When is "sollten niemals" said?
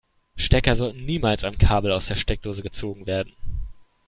0.75-1.43